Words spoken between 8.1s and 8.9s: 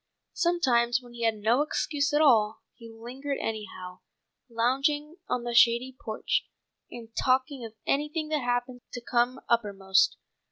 that happened